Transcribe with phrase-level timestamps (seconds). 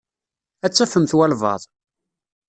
[0.65, 1.63] Ad tafemt walebɛaḍ.